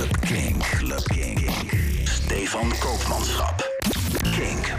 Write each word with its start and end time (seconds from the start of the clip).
Club 0.00 0.20
King. 0.20 0.56
Club 0.58 1.02
King. 1.02 1.50
Stefan 2.04 2.72
Koopmanschap. 2.78 3.70
Kink. 4.22 4.72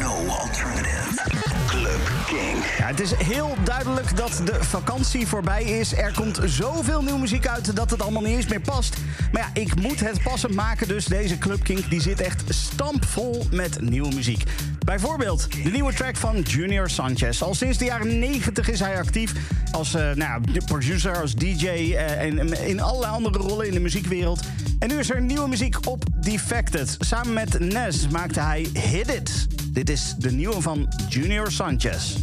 No 0.00 0.26
alternative. 0.26 1.22
Club 1.66 2.10
King. 2.26 2.64
Ja, 2.78 2.86
het 2.86 3.00
is 3.00 3.14
heel 3.14 3.54
duidelijk 3.64 4.16
dat 4.16 4.42
de 4.44 4.64
vakantie 4.64 5.26
voorbij 5.26 5.62
is. 5.62 5.92
Er 5.92 6.12
komt 6.14 6.40
zoveel 6.44 7.02
nieuwe 7.02 7.18
muziek 7.18 7.46
uit 7.46 7.76
dat 7.76 7.90
het 7.90 8.02
allemaal 8.02 8.22
niet 8.22 8.36
eens 8.36 8.46
meer 8.46 8.60
past. 8.60 8.96
Maar 9.32 9.42
ja, 9.42 9.60
ik 9.60 9.80
moet 9.80 10.00
het 10.00 10.22
passend 10.22 10.54
maken, 10.54 10.88
dus 10.88 11.04
deze 11.04 11.38
Club 11.38 11.62
Kink 11.62 11.90
die 11.90 12.00
zit 12.00 12.20
echt 12.20 12.42
stampvol 12.48 13.46
met 13.50 13.80
nieuwe 13.80 14.14
muziek. 14.14 14.42
Bijvoorbeeld 14.90 15.52
de 15.64 15.70
nieuwe 15.70 15.92
track 15.92 16.16
van 16.16 16.40
Junior 16.40 16.90
Sanchez. 16.90 17.42
Al 17.42 17.54
sinds 17.54 17.78
de 17.78 17.84
jaren 17.84 18.18
90 18.18 18.68
is 18.68 18.80
hij 18.80 18.98
actief 18.98 19.32
als 19.72 19.94
uh, 19.94 20.12
nou 20.12 20.42
producer, 20.66 21.20
als 21.20 21.34
DJ 21.34 21.64
uh, 21.64 22.22
en 22.22 22.66
in 22.66 22.80
allerlei 22.80 23.12
andere 23.12 23.38
rollen 23.38 23.66
in 23.66 23.72
de 23.72 23.80
muziekwereld. 23.80 24.40
En 24.78 24.88
nu 24.88 24.98
is 24.98 25.10
er 25.10 25.22
nieuwe 25.22 25.48
muziek 25.48 25.86
op 25.86 26.04
Defected. 26.20 26.96
Samen 26.98 27.32
met 27.32 27.58
Nes 27.58 28.08
maakte 28.08 28.40
hij 28.40 28.68
Hit 28.72 29.14
It. 29.14 29.46
Dit 29.72 29.90
is 29.90 30.14
de 30.18 30.30
nieuwe 30.30 30.60
van 30.60 30.88
Junior 31.08 31.50
Sanchez. 31.50 32.16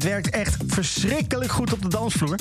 Dit 0.00 0.10
werkt 0.10 0.30
echt 0.30 0.56
verschrikkelijk 0.66 1.52
goed 1.52 1.72
op 1.72 1.82
de 1.82 1.88
dansvloer. 1.88 2.38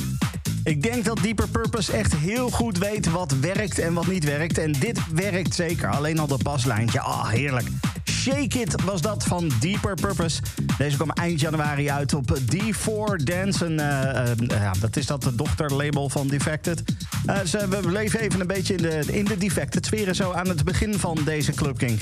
Ik 0.63 0.81
denk 0.81 1.05
dat 1.05 1.17
Deeper 1.21 1.47
Purpose 1.47 1.91
echt 1.91 2.15
heel 2.15 2.49
goed 2.49 2.77
weet 2.77 3.09
wat 3.09 3.31
werkt 3.39 3.79
en 3.79 3.93
wat 3.93 4.07
niet 4.07 4.23
werkt. 4.23 4.57
En 4.57 4.71
dit 4.71 4.99
werkt 5.13 5.55
zeker. 5.55 5.89
Alleen 5.89 6.19
al 6.19 6.27
dat 6.27 6.43
baslijntje. 6.43 6.99
Ah, 6.99 7.17
oh, 7.17 7.27
heerlijk. 7.27 7.67
Shake 8.03 8.59
It 8.59 8.83
was 8.83 9.01
dat 9.01 9.23
van 9.23 9.51
Deeper 9.59 9.93
Purpose. 9.93 10.41
Deze 10.77 10.95
kwam 10.95 11.09
eind 11.09 11.39
januari 11.39 11.89
uit 11.89 12.13
op 12.13 12.39
D4 12.39 13.23
Dance. 13.23 13.65
En, 13.65 13.71
uh, 13.71 14.47
uh, 14.49 14.59
ja, 14.59 14.71
dat 14.79 14.97
is 14.97 15.05
dat 15.05 15.31
dochterlabel 15.33 16.09
van 16.09 16.27
Defected. 16.27 16.83
Uh, 17.25 17.39
we 17.69 17.79
bleven 17.81 18.19
even 18.19 18.39
een 18.41 18.47
beetje 18.47 18.75
in 18.75 18.81
de, 18.81 19.17
in 19.17 19.25
de 19.25 19.37
Defected 19.37 19.85
sferen 19.85 20.15
zo 20.15 20.31
aan 20.31 20.47
het 20.47 20.63
begin 20.63 20.99
van 20.99 21.17
deze 21.25 21.51
Club 21.51 21.77
King. 21.77 21.99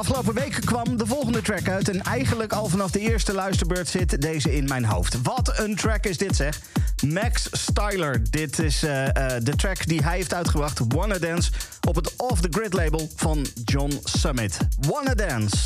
Afgelopen 0.00 0.34
week 0.34 0.60
kwam 0.64 0.96
de 0.96 1.06
volgende 1.06 1.42
track 1.42 1.68
uit. 1.68 1.88
En 1.88 2.02
eigenlijk 2.02 2.52
al 2.52 2.68
vanaf 2.68 2.90
de 2.90 3.00
eerste 3.00 3.32
luisterbeurt 3.32 3.88
zit 3.88 4.22
deze 4.22 4.56
in 4.56 4.64
mijn 4.64 4.84
hoofd. 4.84 5.22
Wat 5.22 5.58
een 5.58 5.76
track 5.76 6.04
is 6.04 6.18
dit 6.18 6.36
zeg. 6.36 6.60
Max 7.06 7.48
Styler. 7.50 8.30
Dit 8.30 8.58
is 8.58 8.84
uh, 8.84 8.90
uh, 8.90 9.10
de 9.42 9.56
track 9.56 9.86
die 9.86 10.02
hij 10.02 10.16
heeft 10.16 10.34
uitgebracht. 10.34 10.80
Wanna 10.88 11.18
Dance. 11.18 11.50
Op 11.88 11.94
het 11.94 12.16
Off 12.16 12.40
The 12.40 12.48
Grid 12.50 12.72
label 12.72 13.10
van 13.16 13.46
John 13.64 14.00
Summit. 14.04 14.58
Wanna 14.80 15.14
Dance. 15.14 15.56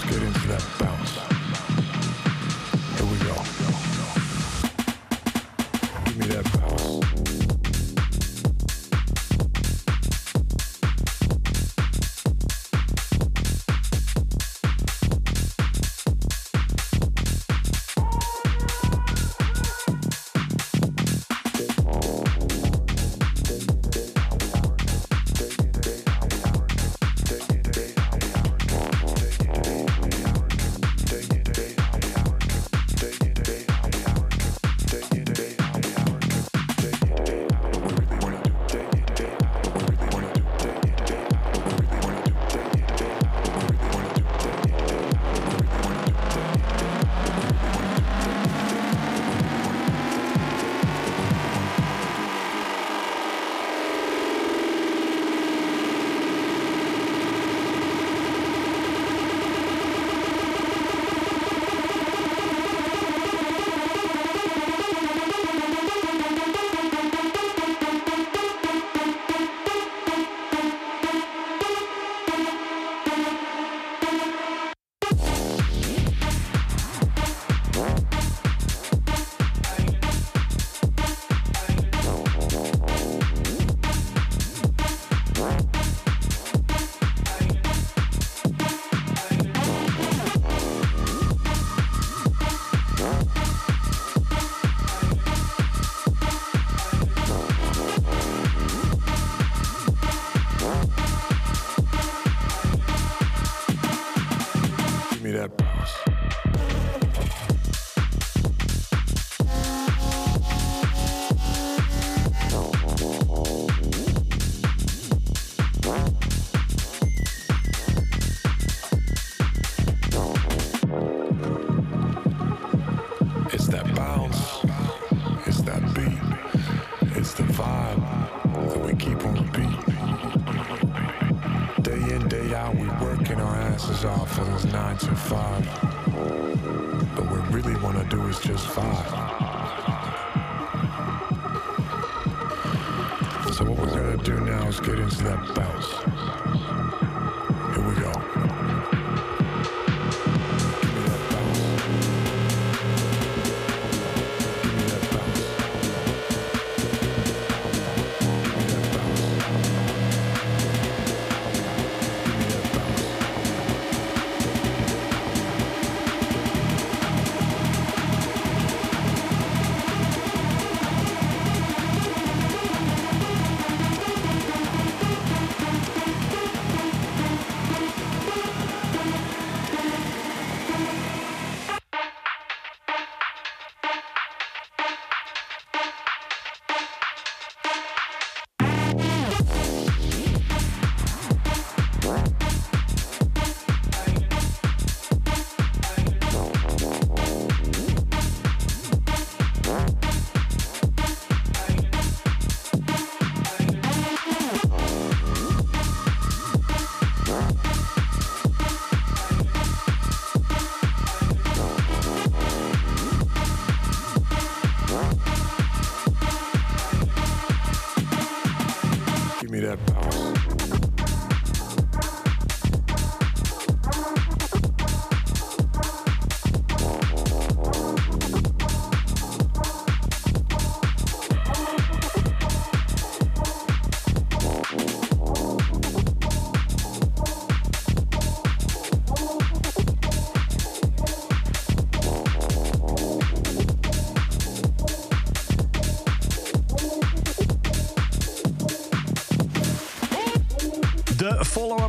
Let's 0.00 0.12
get 0.12 0.22
into 0.22 0.46
that 0.46 0.64
bounce. 0.78 1.27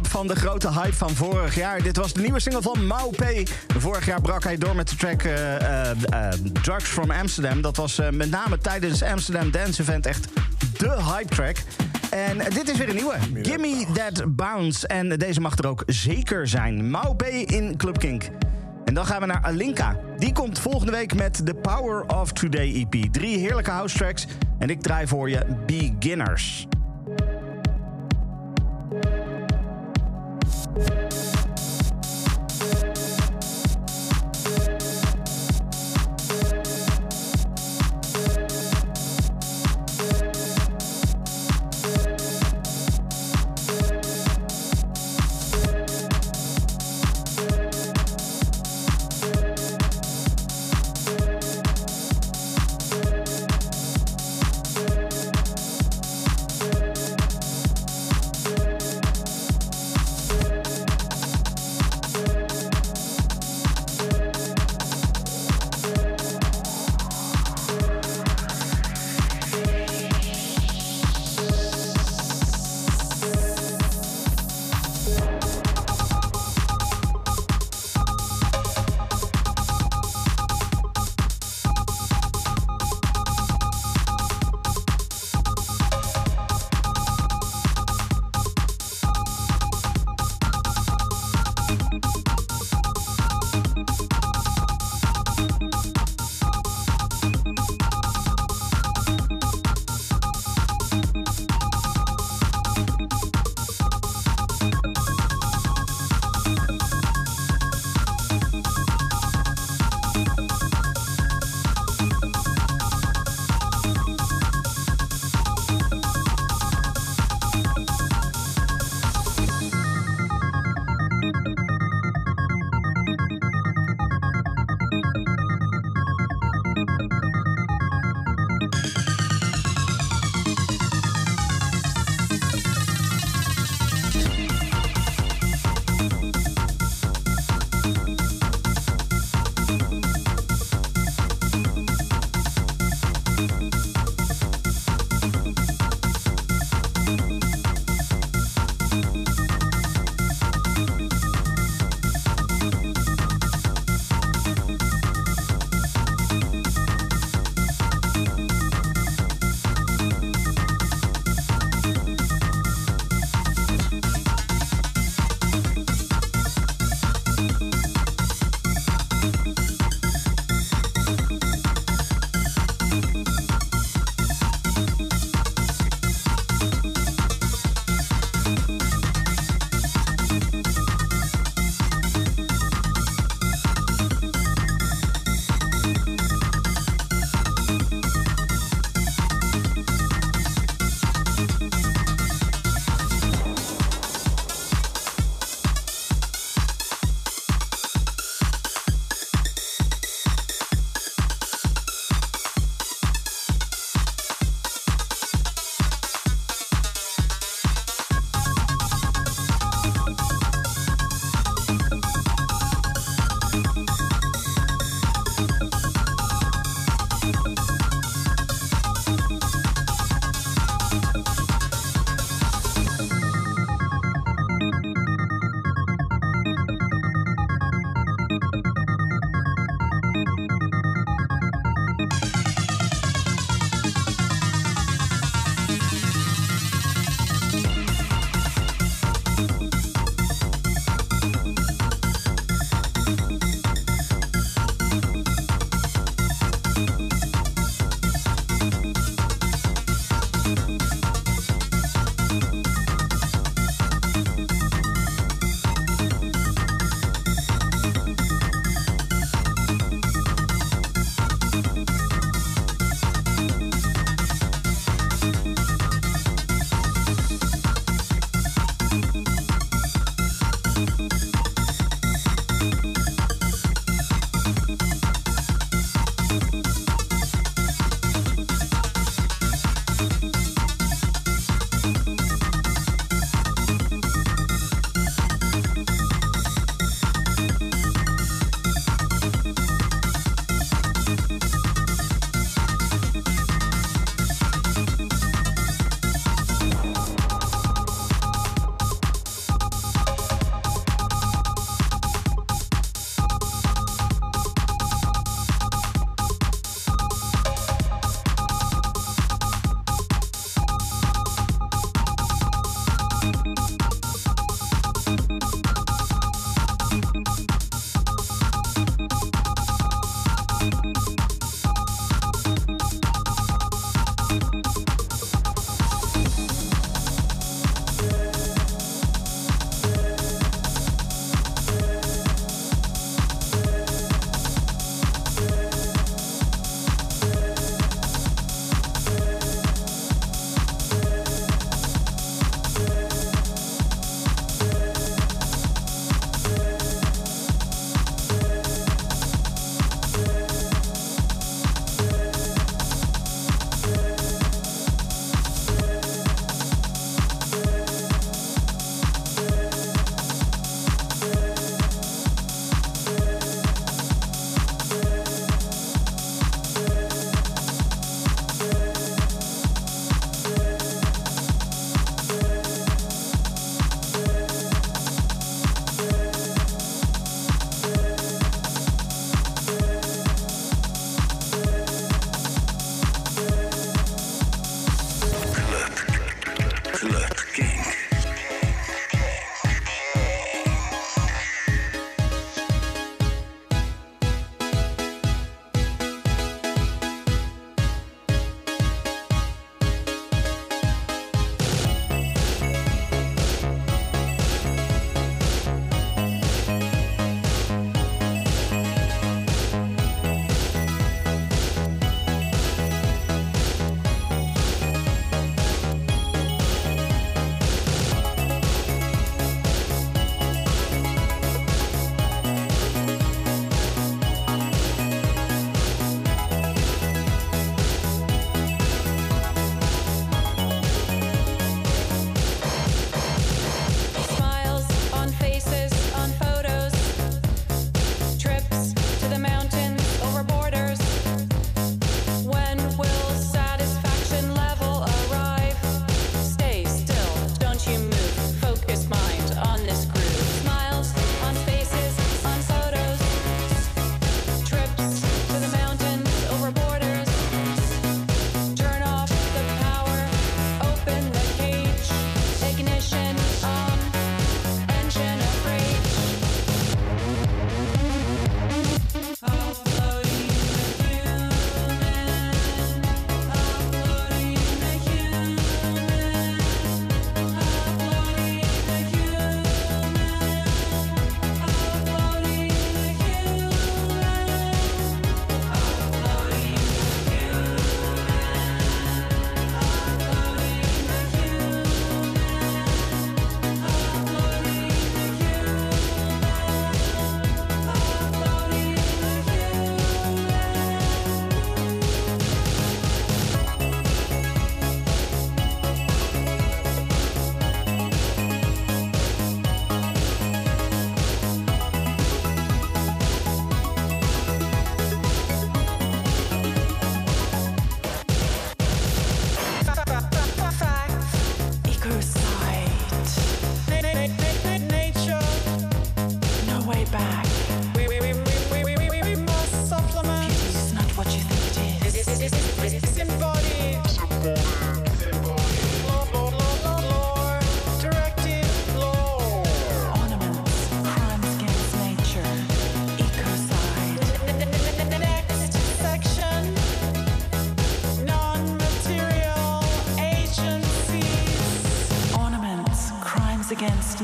Van 0.10 0.28
de 0.28 0.36
grote 0.36 0.72
hype 0.72 0.94
van 0.94 1.10
vorig 1.10 1.56
jaar. 1.56 1.82
Dit 1.82 1.98
was 1.98 2.14
de 2.14 2.22
nieuwe 2.22 2.40
single 2.40 2.62
van 2.62 2.88
Mau 2.88 3.12
P. 3.12 3.50
Vorig 3.78 4.06
jaar 4.06 4.22
brak 4.22 4.44
hij 4.44 4.58
door 4.58 4.76
met 4.76 4.90
de 4.90 4.96
track 4.96 5.24
uh, 5.24 5.34
uh, 5.34 6.30
Drugs 6.62 6.84
from 6.84 7.12
Amsterdam. 7.12 7.62
Dat 7.62 7.78
was 7.78 8.00
met 8.12 8.30
name 8.30 8.58
tijdens 8.58 9.04
Amsterdam 9.04 9.52
Dance 9.52 9.82
Event 9.82 10.06
echt 10.06 10.28
de 10.78 11.04
hype 11.04 11.36
track. 11.36 11.56
En 12.10 12.38
dit 12.38 12.70
is 12.70 12.78
weer 12.78 12.90
een 12.90 12.96
nieuwe. 12.96 13.16
Gimme 13.42 13.86
That 13.94 14.36
Bounce. 14.36 14.88
En 14.88 15.10
deze 15.10 15.40
mag 15.40 15.58
er 15.58 15.68
ook 15.68 15.84
zeker 15.86 16.48
zijn. 16.48 16.90
Mau 16.90 17.16
P 17.16 17.24
in 17.24 17.78
Club 17.78 17.98
Kink. 17.98 18.30
En 18.86 18.94
dan 18.94 19.06
gaan 19.06 19.20
we 19.20 19.26
naar 19.26 19.42
Alinka. 19.42 20.00
Die 20.18 20.34
komt 20.34 20.60
volgende 20.60 20.92
week 20.92 21.16
met 21.16 21.46
The 21.46 21.54
Power 21.54 22.06
of 22.06 22.32
Today 22.32 22.74
EP. 22.74 23.14
Drie 23.14 23.40
heerlijke 23.40 23.72
house 23.72 23.98
tracks. 23.98 24.28
En 24.60 24.70
ik 24.70 24.82
draai 24.82 25.08
voor 25.08 25.30
je 25.30 25.46
Beginners. 25.66 26.68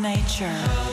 Nature. 0.06 0.85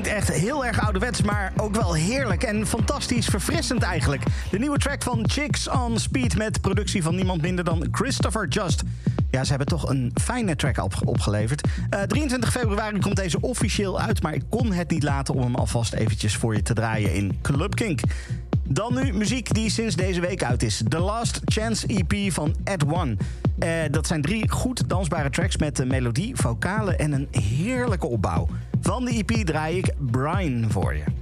Klinkt 0.00 0.16
echt 0.16 0.32
heel 0.32 0.64
erg 0.64 0.80
ouderwets, 0.80 1.22
maar 1.22 1.52
ook 1.56 1.74
wel 1.74 1.94
heerlijk 1.94 2.42
en 2.42 2.66
fantastisch 2.66 3.26
verfrissend 3.26 3.82
eigenlijk. 3.82 4.22
De 4.50 4.58
nieuwe 4.58 4.78
track 4.78 5.02
van 5.02 5.30
Chicks 5.30 5.68
on 5.68 5.98
Speed 5.98 6.36
met 6.36 6.60
productie 6.60 7.02
van 7.02 7.14
niemand 7.14 7.42
minder 7.42 7.64
dan 7.64 7.88
Christopher 7.90 8.48
Just. 8.48 8.82
Ja, 9.30 9.44
ze 9.44 9.48
hebben 9.48 9.66
toch 9.66 9.88
een 9.88 10.12
fijne 10.22 10.56
track 10.56 10.82
op 10.82 10.94
opgeleverd. 11.04 11.68
23 12.06 12.54
eh, 12.54 12.60
februari 12.60 12.98
komt 12.98 13.16
deze 13.16 13.40
officieel 13.40 14.00
uit, 14.00 14.22
maar 14.22 14.34
ik 14.34 14.42
kon 14.48 14.72
het 14.72 14.90
niet 14.90 15.02
laten 15.02 15.34
om 15.34 15.42
hem 15.42 15.54
alvast 15.54 15.92
eventjes 15.92 16.36
voor 16.36 16.54
je 16.54 16.62
te 16.62 16.74
draaien 16.74 17.14
in 17.14 17.38
Club 17.42 17.74
Kink. 17.74 18.00
Dan 18.68 18.94
nu 18.94 19.12
muziek 19.12 19.54
die 19.54 19.70
sinds 19.70 19.96
deze 19.96 20.20
week 20.20 20.42
uit 20.42 20.62
is. 20.62 20.82
The 20.88 20.98
Last 20.98 21.40
Chance 21.44 21.86
EP 21.86 22.32
van 22.32 22.54
Ed 22.64 22.84
One. 22.86 23.16
Uh, 23.58 23.68
dat 23.90 24.06
zijn 24.06 24.22
drie 24.22 24.50
goed 24.50 24.88
dansbare 24.88 25.30
tracks 25.30 25.56
met 25.56 25.78
een 25.78 25.88
melodie, 25.88 26.36
vocalen 26.36 26.98
en 26.98 27.12
een 27.12 27.28
heerlijke 27.30 28.06
opbouw. 28.06 28.48
Van 28.86 29.04
de 29.04 29.10
EP 29.10 29.46
draai 29.46 29.76
ik 29.76 29.94
Brian 29.98 30.64
voor 30.70 30.94
je. 30.94 31.15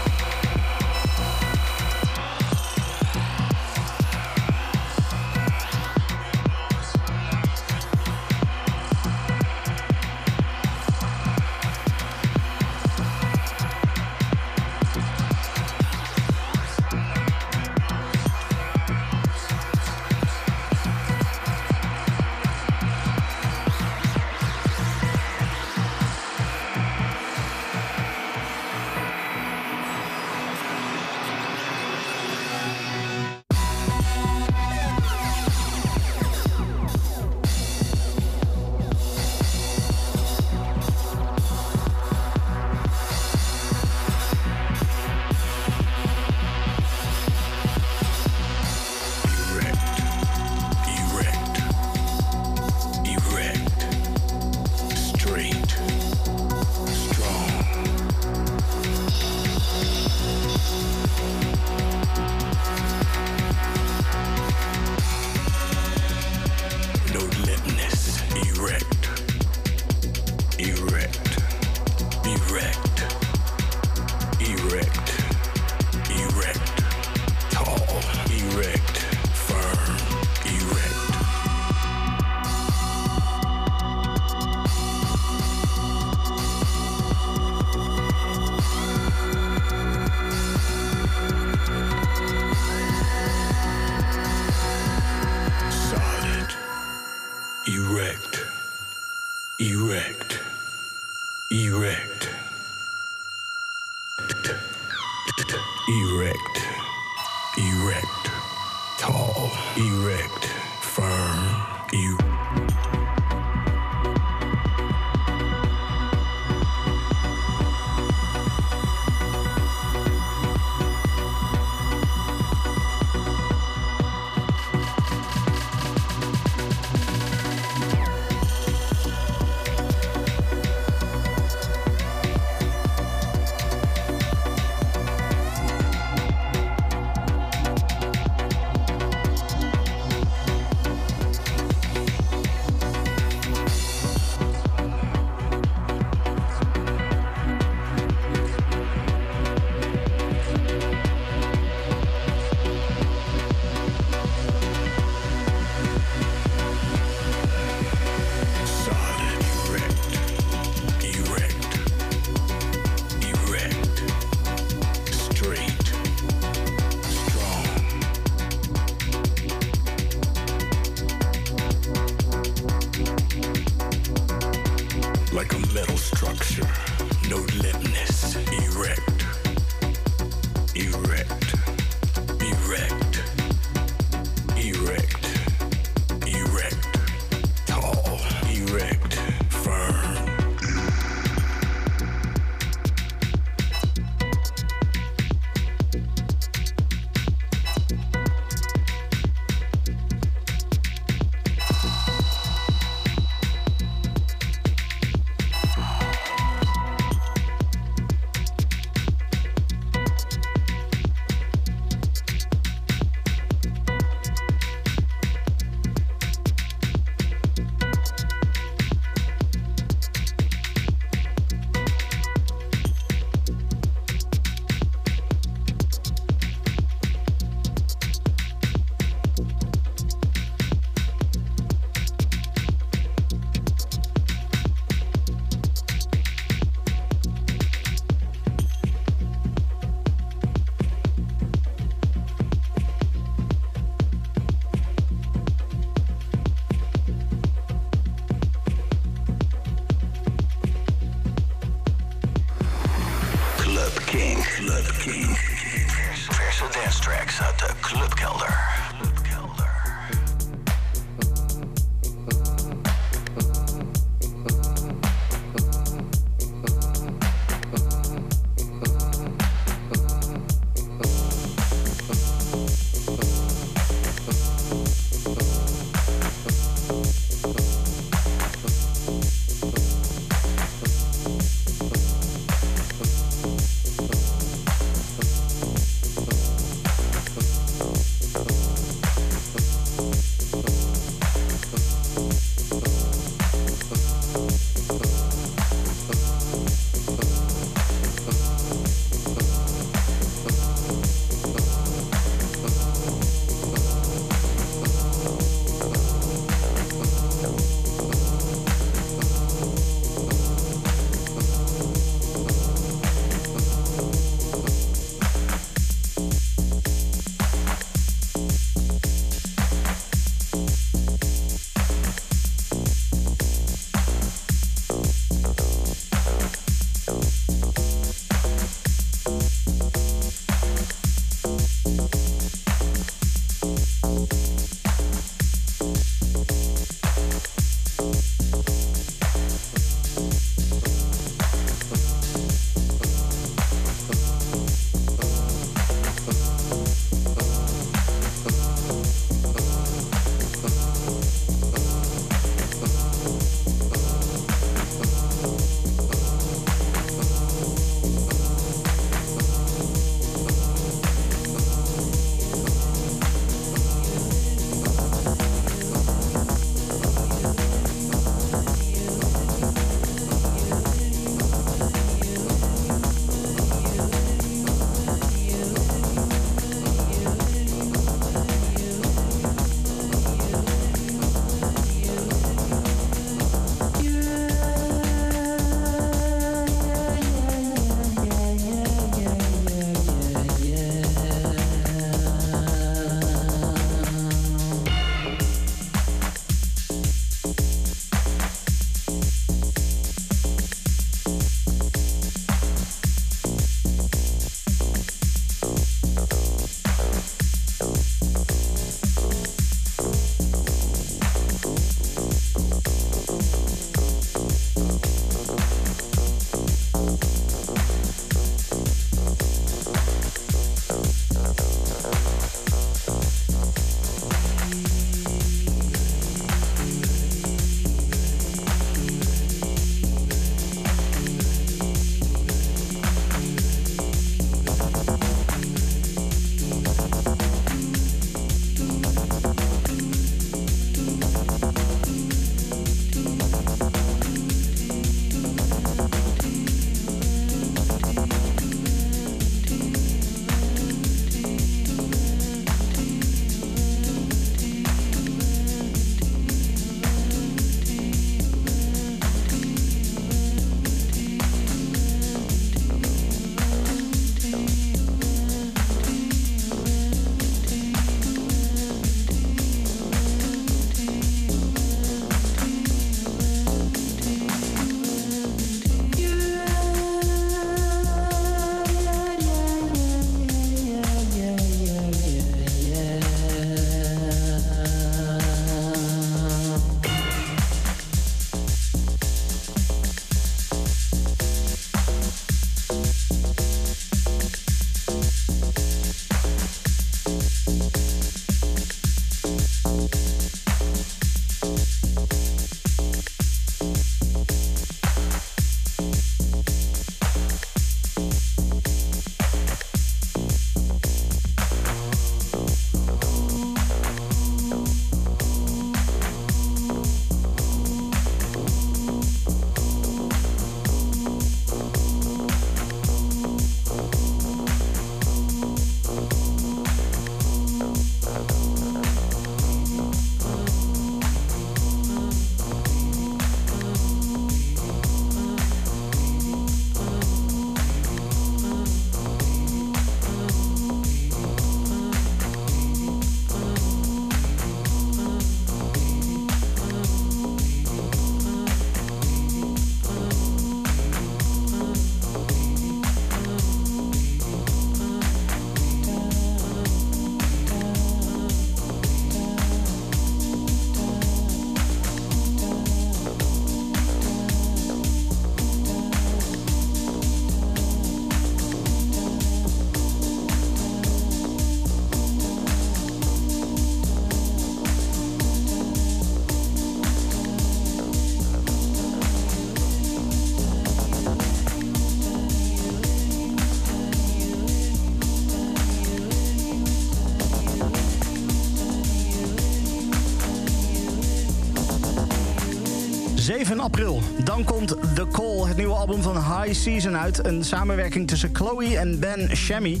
7 593.58 593.80
april. 593.80 594.20
Dan 594.44 594.64
komt 594.64 594.88
The 595.14 595.26
Call, 595.32 595.66
het 595.66 595.76
nieuwe 595.76 595.94
album 595.94 596.22
van 596.22 596.36
High 596.36 596.72
Season 596.72 597.16
uit. 597.16 597.46
Een 597.46 597.64
samenwerking 597.64 598.28
tussen 598.28 598.50
Chloe 598.52 598.98
en 598.98 599.18
Ben 599.18 599.56
Shammy. 599.56 600.00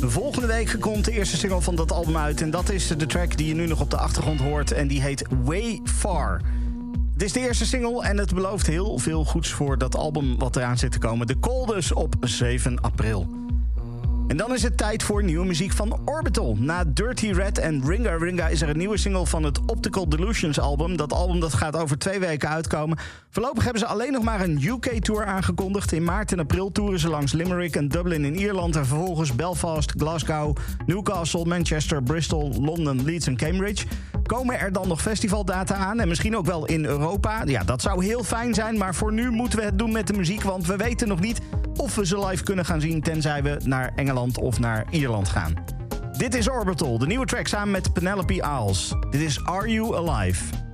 Volgende 0.00 0.46
week 0.46 0.76
komt 0.80 1.04
de 1.04 1.12
eerste 1.12 1.36
single 1.36 1.60
van 1.60 1.74
dat 1.74 1.92
album 1.92 2.16
uit. 2.16 2.40
En 2.40 2.50
dat 2.50 2.70
is 2.70 2.86
de 2.86 3.06
track 3.06 3.36
die 3.36 3.46
je 3.46 3.54
nu 3.54 3.66
nog 3.66 3.80
op 3.80 3.90
de 3.90 3.96
achtergrond 3.96 4.40
hoort. 4.40 4.72
En 4.72 4.88
die 4.88 5.00
heet 5.00 5.24
Way 5.44 5.80
Far. 5.84 6.40
Het 7.12 7.22
is 7.22 7.32
de 7.32 7.40
eerste 7.40 7.66
single 7.66 8.02
en 8.02 8.18
het 8.18 8.34
belooft 8.34 8.66
heel 8.66 8.98
veel 8.98 9.24
goeds 9.24 9.50
voor 9.50 9.78
dat 9.78 9.96
album 9.96 10.38
wat 10.38 10.56
eraan 10.56 10.78
zit 10.78 10.92
te 10.92 10.98
komen. 10.98 11.26
The 11.26 11.38
Call 11.40 11.66
dus 11.66 11.92
op 11.92 12.14
7 12.20 12.80
april. 12.80 13.28
En 14.28 14.36
dan 14.36 14.54
is 14.54 14.62
het 14.62 14.76
tijd 14.76 15.02
voor 15.02 15.24
nieuwe 15.24 15.46
muziek 15.46 15.72
van 15.72 16.00
Na 16.56 16.84
Dirty 16.84 17.30
Red 17.30 17.58
en 17.58 17.82
Ringa 17.86 18.16
Ringa 18.16 18.48
is 18.48 18.62
er 18.62 18.68
een 18.68 18.76
nieuwe 18.76 18.96
single 18.96 19.26
van 19.26 19.42
het 19.42 19.60
Optical 19.66 20.08
Delusions 20.08 20.60
album. 20.60 20.96
Dat 20.96 21.12
album 21.12 21.40
dat 21.40 21.54
gaat 21.54 21.76
over 21.76 21.98
twee 21.98 22.18
weken 22.18 22.48
uitkomen. 22.48 22.98
Voorlopig 23.30 23.62
hebben 23.64 23.80
ze 23.82 23.86
alleen 23.86 24.12
nog 24.12 24.22
maar 24.22 24.40
een 24.40 24.62
UK-tour 24.62 25.24
aangekondigd. 25.24 25.92
In 25.92 26.04
maart 26.04 26.32
en 26.32 26.38
april 26.38 26.72
toeren 26.72 26.98
ze 26.98 27.08
langs 27.08 27.32
Limerick 27.32 27.76
en 27.76 27.88
Dublin 27.88 28.24
in 28.24 28.38
Ierland... 28.38 28.76
en 28.76 28.86
vervolgens 28.86 29.34
Belfast, 29.34 29.92
Glasgow, 29.96 30.56
Newcastle, 30.86 31.44
Manchester, 31.44 32.02
Bristol, 32.02 32.52
Londen, 32.60 33.04
Leeds 33.04 33.26
en 33.26 33.36
Cambridge. 33.36 33.86
Komen 34.22 34.58
er 34.58 34.72
dan 34.72 34.88
nog 34.88 35.02
festivaldata 35.02 35.74
aan 35.74 36.00
en 36.00 36.08
misschien 36.08 36.36
ook 36.36 36.46
wel 36.46 36.66
in 36.66 36.84
Europa? 36.84 37.42
Ja, 37.44 37.64
dat 37.64 37.82
zou 37.82 38.04
heel 38.04 38.24
fijn 38.24 38.54
zijn, 38.54 38.78
maar 38.78 38.94
voor 38.94 39.12
nu 39.12 39.30
moeten 39.30 39.58
we 39.58 39.64
het 39.64 39.78
doen 39.78 39.92
met 39.92 40.06
de 40.06 40.12
muziek... 40.12 40.42
want 40.42 40.66
we 40.66 40.76
weten 40.76 41.08
nog 41.08 41.20
niet 41.20 41.40
of 41.76 41.94
we 41.94 42.06
ze 42.06 42.26
live 42.26 42.44
kunnen 42.44 42.64
gaan 42.64 42.80
zien... 42.80 43.02
tenzij 43.02 43.42
we 43.42 43.60
naar 43.64 43.92
Engeland 43.96 44.38
of 44.38 44.58
naar 44.58 44.86
Ierland 44.90 45.28
gaan. 45.28 45.79
Dit 46.20 46.34
is 46.34 46.48
Orbital, 46.48 46.98
de 46.98 47.06
nieuwe 47.06 47.26
track 47.26 47.46
samen 47.46 47.70
met 47.70 47.92
Penelope 47.92 48.42
Aals. 48.42 48.94
Dit 49.10 49.20
is 49.20 49.44
Are 49.44 49.68
You 49.68 49.96
Alive? 49.96 50.69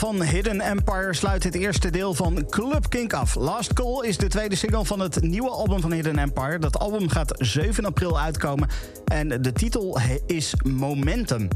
Van 0.00 0.22
Hidden 0.22 0.60
Empire 0.60 1.14
sluit 1.14 1.44
het 1.44 1.54
eerste 1.54 1.90
deel 1.90 2.14
van 2.14 2.46
Club 2.48 2.88
Kink 2.88 3.12
af. 3.12 3.34
Last 3.34 3.72
Call 3.72 4.06
is 4.06 4.16
de 4.16 4.28
tweede 4.28 4.56
single 4.56 4.84
van 4.84 5.00
het 5.00 5.22
nieuwe 5.22 5.50
album 5.50 5.80
van 5.80 5.92
Hidden 5.92 6.18
Empire. 6.18 6.58
Dat 6.58 6.78
album 6.78 7.08
gaat 7.08 7.34
7 7.38 7.84
april 7.84 8.20
uitkomen 8.20 8.68
en 9.04 9.28
de 9.28 9.52
titel 9.52 10.00
is 10.26 10.54
Momentum. 10.64 11.48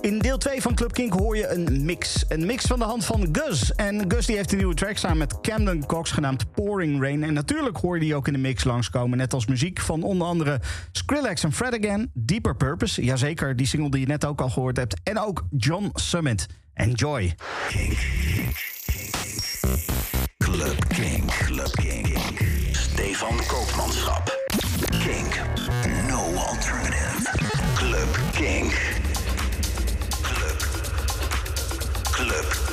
In 0.00 0.18
deel 0.18 0.38
2 0.38 0.62
van 0.62 0.74
Club 0.74 0.92
Kink 0.92 1.12
hoor 1.12 1.36
je 1.36 1.48
een 1.48 1.84
mix. 1.84 2.24
Een 2.28 2.46
mix 2.46 2.64
van 2.64 2.78
de 2.78 2.84
hand 2.84 3.04
van 3.04 3.28
Gus. 3.32 3.74
En 3.74 4.04
Gus 4.10 4.26
die 4.26 4.36
heeft 4.36 4.52
een 4.52 4.58
nieuwe 4.58 4.74
track 4.74 4.96
samen 4.96 5.18
met 5.18 5.40
Camden 5.40 5.86
Cox 5.86 6.10
genaamd 6.10 6.52
Pouring 6.52 7.02
Rain. 7.02 7.22
En 7.22 7.32
natuurlijk 7.32 7.76
hoor 7.76 7.94
je 7.94 8.04
die 8.04 8.14
ook 8.14 8.26
in 8.26 8.32
de 8.32 8.38
mix 8.38 8.64
langskomen. 8.64 9.18
Net 9.18 9.34
als 9.34 9.46
muziek 9.46 9.80
van 9.80 10.02
onder 10.02 10.26
andere 10.26 10.60
Skrillex 10.92 11.44
en 11.44 11.52
Fred 11.52 11.84
Again. 11.84 12.10
Deeper 12.14 12.56
Purpose, 12.56 13.04
jazeker, 13.04 13.56
die 13.56 13.66
single 13.66 13.90
die 13.90 14.00
je 14.00 14.06
net 14.06 14.24
ook 14.24 14.40
al 14.40 14.50
gehoord 14.50 14.76
hebt. 14.76 15.00
En 15.02 15.18
ook 15.18 15.44
John 15.50 15.90
Summit. 15.94 16.46
Enjoy. 16.78 17.32
Kink. 17.68 17.98
Club 20.40 20.88
Kink. 20.90 21.30
Club 21.30 21.70
Kink. 21.78 22.18
Stefan 22.74 23.38
Koopmanschap. 23.48 24.30
Kink. 25.02 25.36
No 26.08 26.20
alternative. 26.36 27.26
Club 27.76 28.08
Kink. 28.32 28.72
Club. 30.22 30.58
Club. 32.12 32.71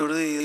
tour 0.00 0.39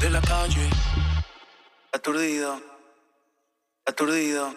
de 0.00 0.10
la 0.10 0.20
calle. 0.20 0.68
Aturdido, 1.92 2.60
aturdido, 3.84 4.54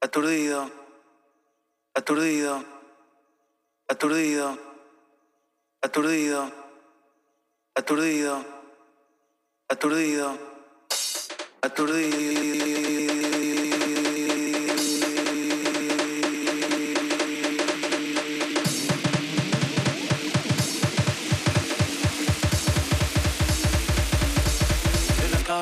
aturdido, 0.00 0.70
aturdido, 1.94 2.64
aturdido, 3.88 4.58
aturdido, 5.82 6.52
aturdido, 7.74 8.44
aturdido, 9.68 10.38
aturdido. 11.62 13.39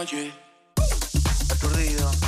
calle, 0.05 0.33
aturdido. 1.51 2.28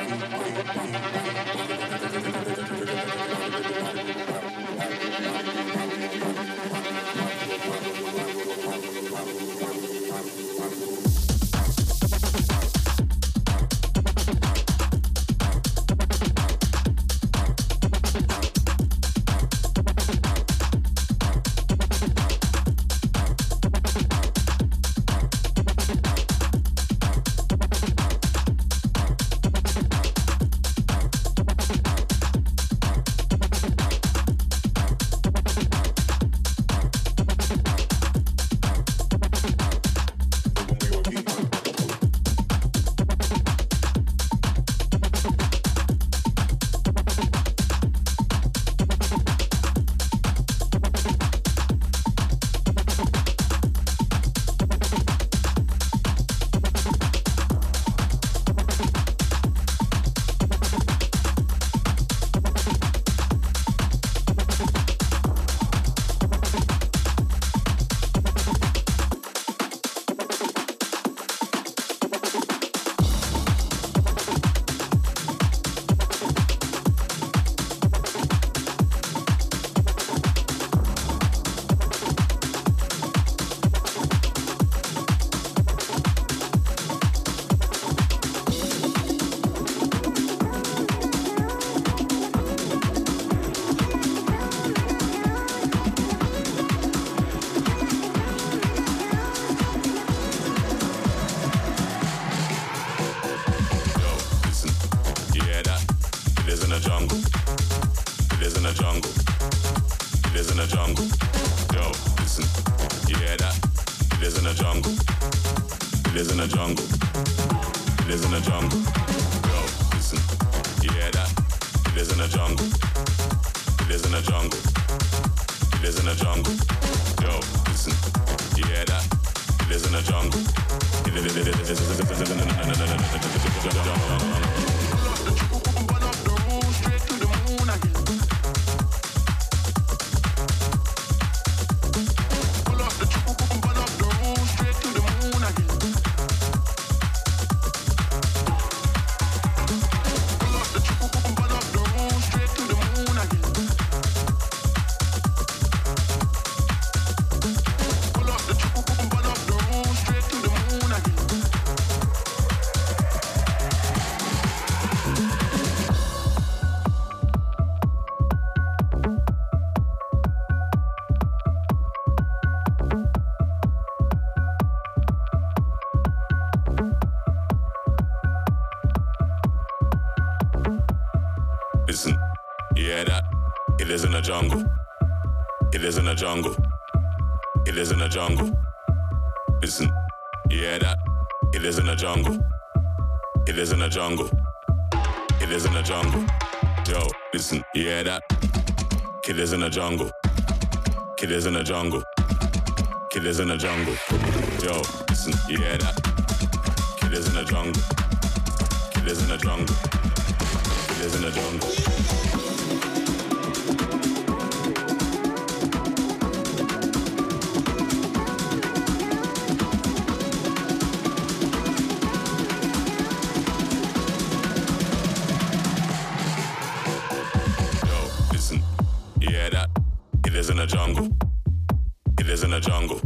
the 232.51 232.59
jungle. 232.59 232.99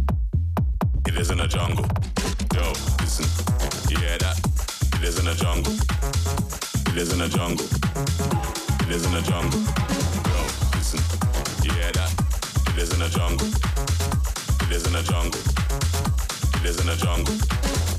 It 1.08 1.16
is 1.18 1.30
in 1.30 1.38
the 1.38 1.46
jungle. 1.46 1.86
Yo, 2.56 2.74
listen, 3.00 3.26
you 3.90 3.98
hear 4.00 4.18
that? 4.18 4.40
It 4.96 5.04
is 5.04 5.20
in 5.20 5.26
the 5.26 5.36
jungle. 5.36 5.72
It 6.90 6.98
is 6.98 7.14
in 7.14 7.20
the 7.20 7.30
jungle. 7.30 7.68
It 8.82 8.90
is 8.90 9.06
in 9.06 9.14
the 9.14 9.22
jungle. 9.22 9.62
Yo, 10.26 10.42
listen, 10.74 11.00
you 11.62 11.70
hear 11.78 11.92
that? 11.94 12.10
It 12.74 12.82
is 12.82 12.90
in 12.94 13.00
the 13.00 13.10
jungle. 13.10 13.48
It 14.66 14.72
is 14.74 14.88
in 14.88 14.94
the 14.94 15.04
jungle. 15.04 15.42
It 16.58 16.66
is 16.66 16.80
in 16.82 16.88
the 16.88 16.96
jungle. 16.96 17.36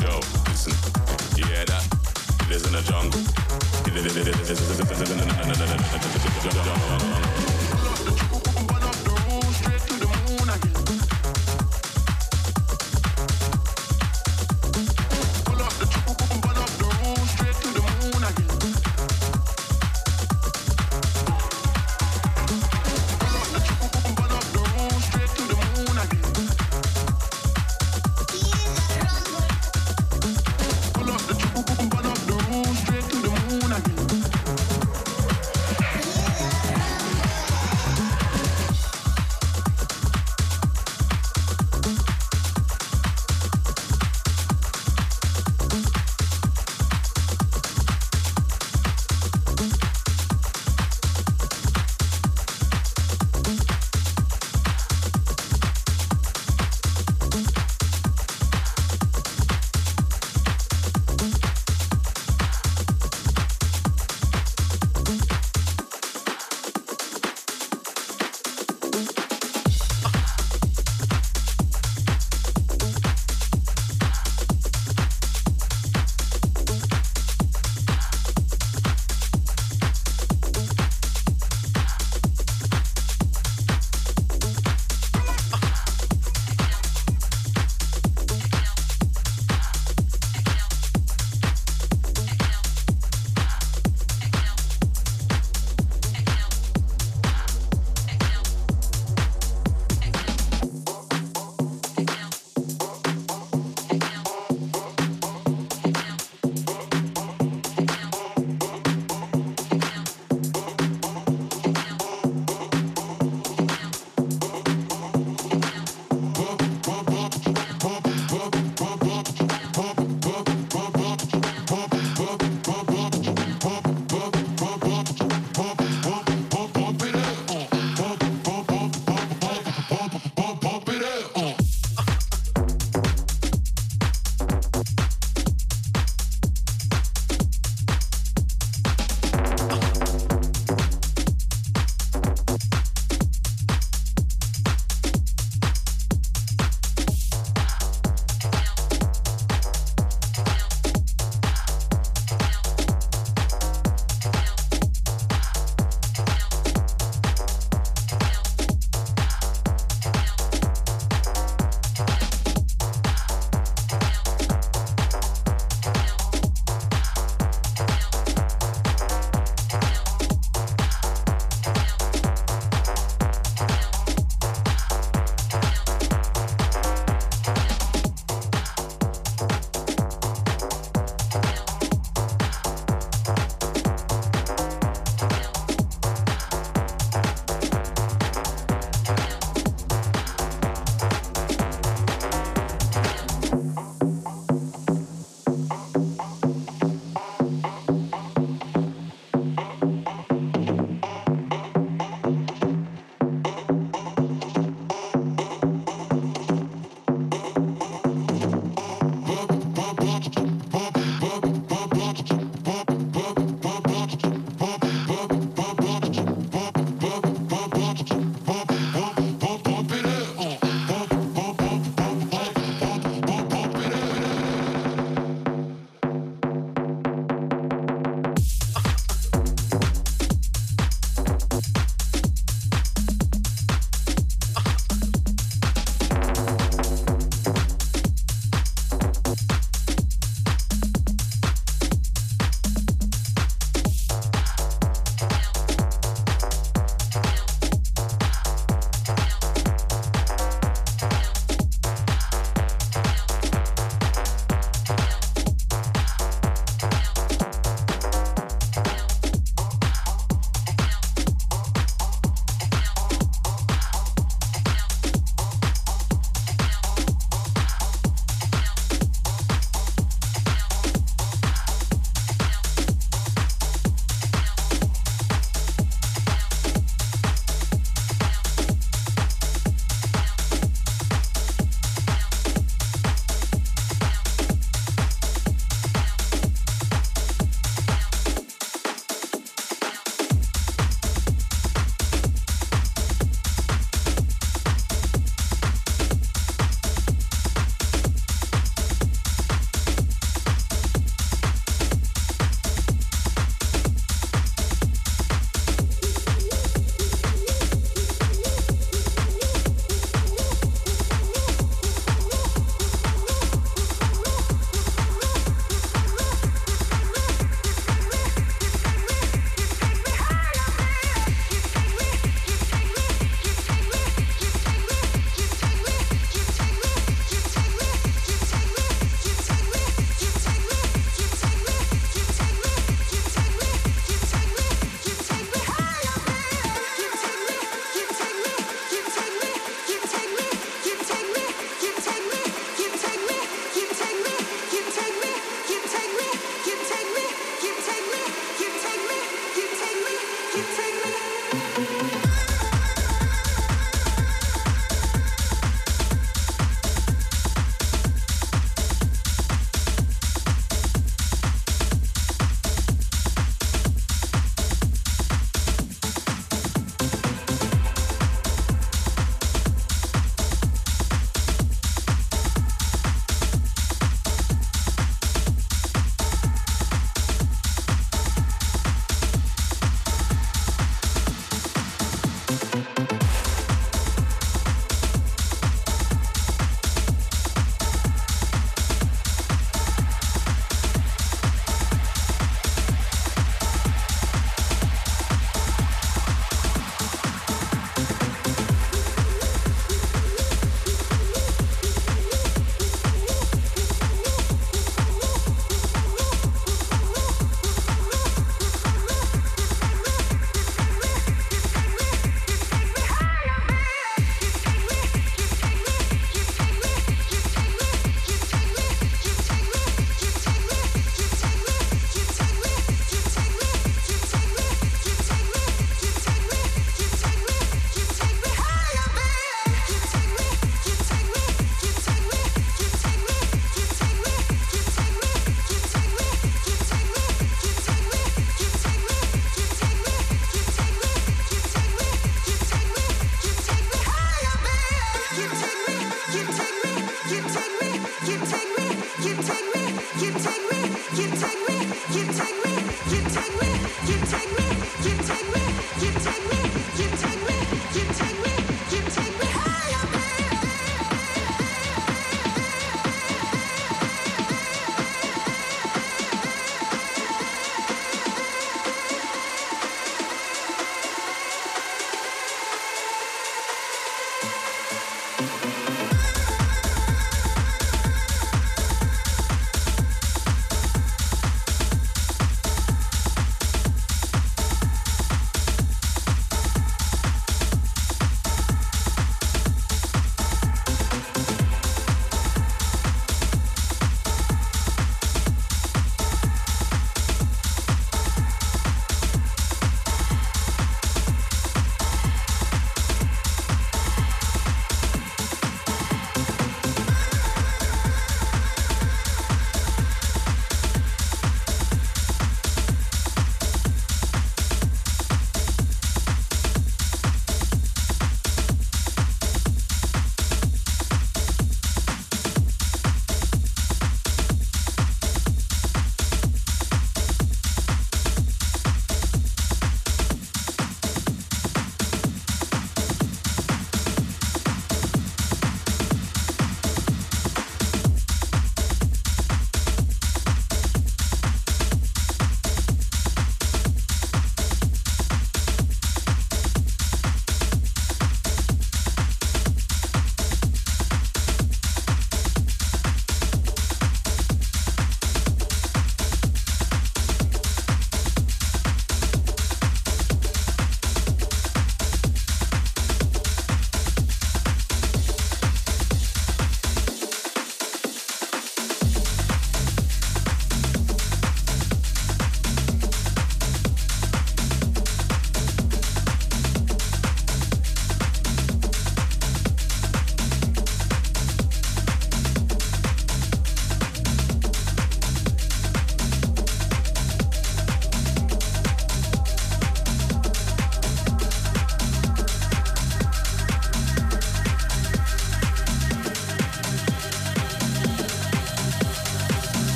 Yo, 0.00 0.20
listen, 0.48 0.72
you 1.36 1.44
hear 1.44 1.66
that? 1.66 1.84
It 2.48 2.52
is 2.56 2.64
in 2.64 2.72
the 2.72 2.80
jungle. 2.88 3.20
It 3.84 3.92
the 3.92 4.00
jungle. 6.64 7.53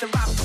the 0.00 0.06
rock. 0.06 0.39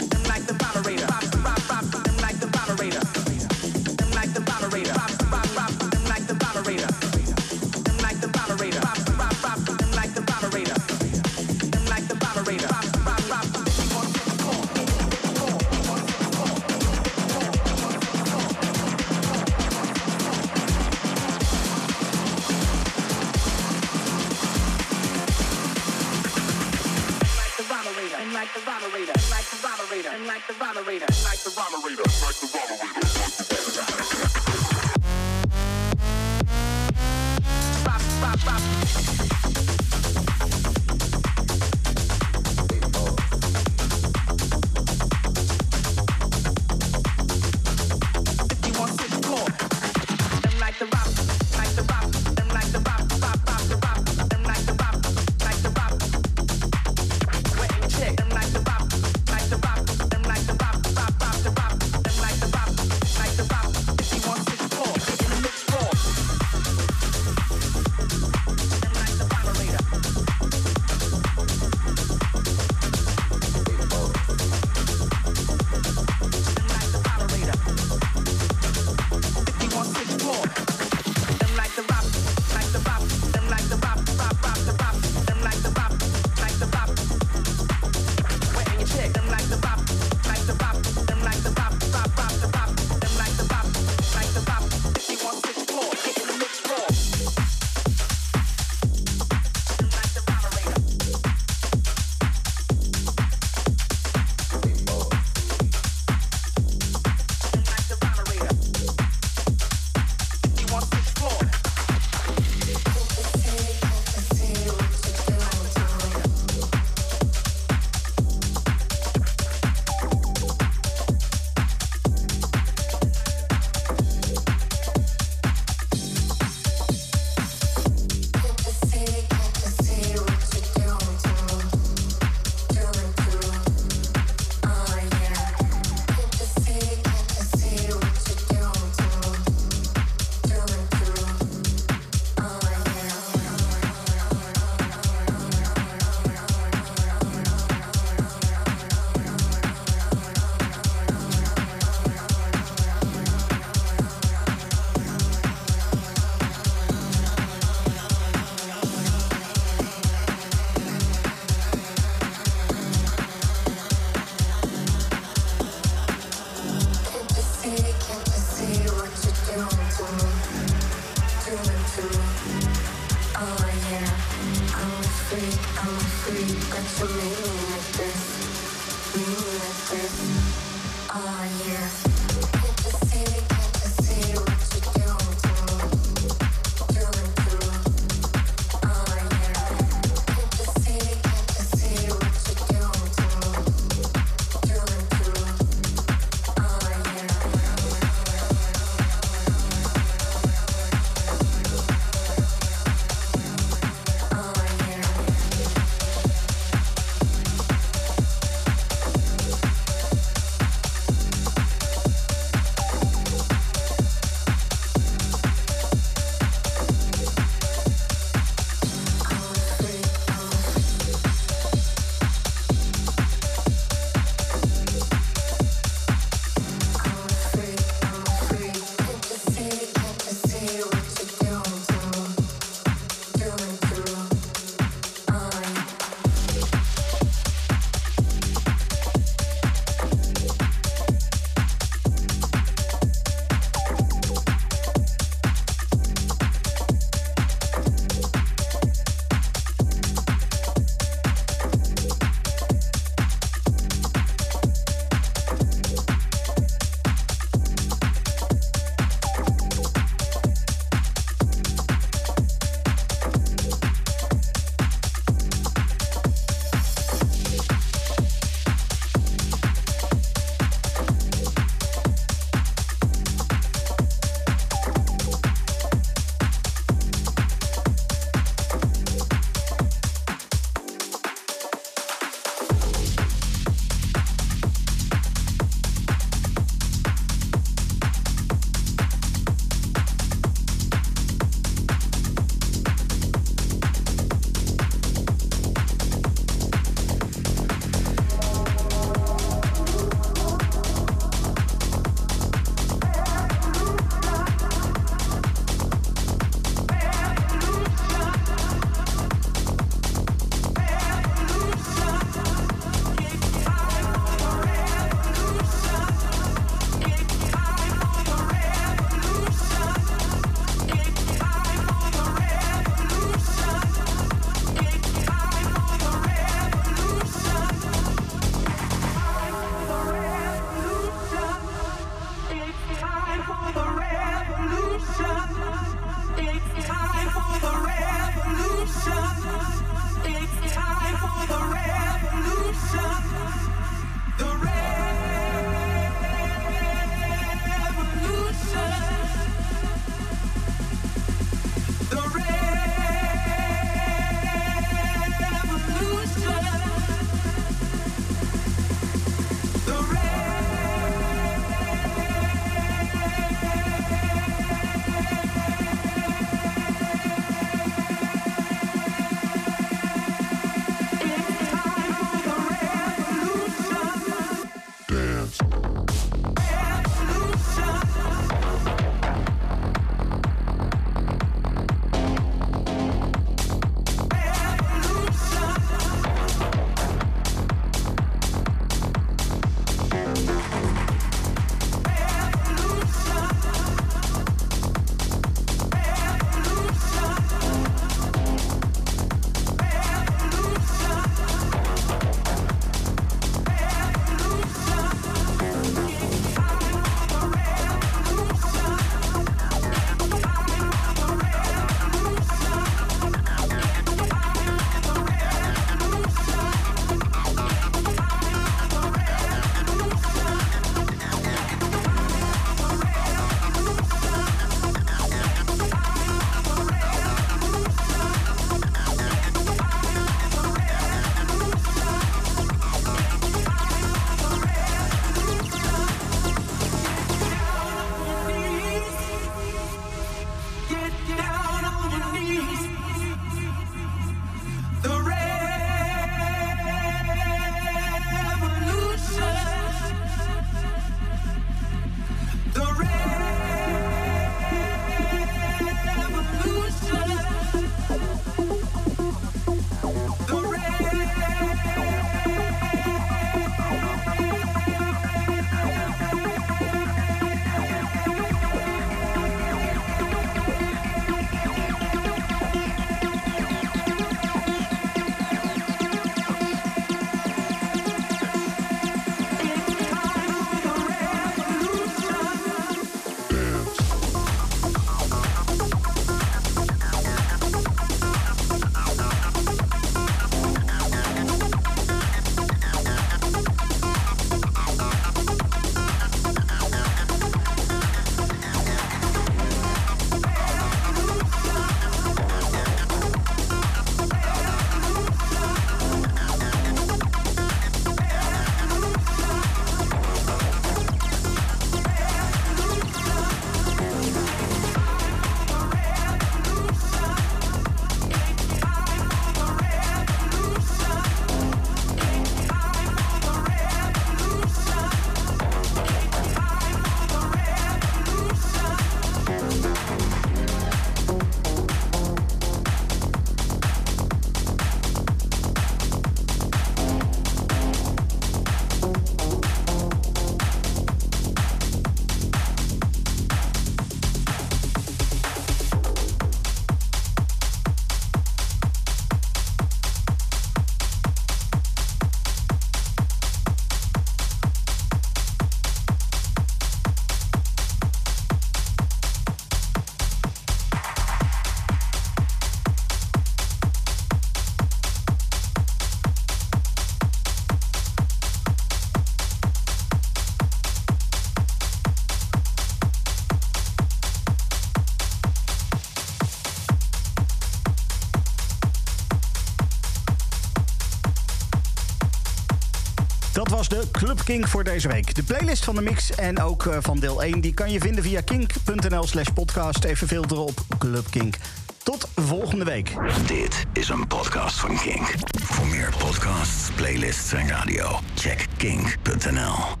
De 583.91 584.11
Club 584.11 584.43
Kink 584.43 584.67
voor 584.67 584.83
deze 584.83 585.07
week. 585.07 585.35
De 585.35 585.43
playlist 585.43 585.83
van 585.83 585.95
de 585.95 586.01
mix 586.01 586.31
en 586.31 586.61
ook 586.61 586.85
eh, 586.85 586.97
van 586.99 587.19
deel 587.19 587.43
1... 587.43 587.61
die 587.61 587.73
kan 587.73 587.91
je 587.91 587.99
vinden 587.99 588.23
via 588.23 588.41
kink.nl 588.41 589.27
slash 589.27 589.47
podcast. 589.53 590.03
Even 590.03 590.27
filteren 590.27 590.63
op 590.63 590.85
Club 590.97 591.25
Kink. 591.29 591.55
Tot 592.03 592.29
volgende 592.35 592.85
week. 592.85 593.13
Dit 593.47 593.85
is 593.93 594.09
een 594.09 594.27
podcast 594.27 594.79
van 594.79 594.97
Kink. 594.97 595.33
Voor 595.63 595.87
meer 595.87 596.13
podcasts, 596.17 596.91
playlists 596.95 597.53
en 597.53 597.67
radio, 597.67 598.19
check 598.35 598.65
kink.nl. 598.77 600.00